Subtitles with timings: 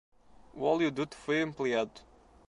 [0.55, 2.01] O oleoduto foi ampliado